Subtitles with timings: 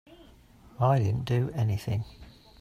[0.79, 2.05] I didn't do anything.